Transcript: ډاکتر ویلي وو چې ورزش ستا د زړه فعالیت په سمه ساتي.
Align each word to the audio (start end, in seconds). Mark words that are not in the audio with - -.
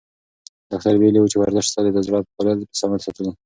ډاکتر 0.69 0.93
ویلي 0.97 1.19
وو 1.19 1.31
چې 1.31 1.37
ورزش 1.39 1.65
ستا 1.71 1.81
د 1.83 1.99
زړه 2.07 2.17
فعالیت 2.35 2.67
په 2.69 2.75
سمه 2.81 2.97
ساتي. 3.05 3.23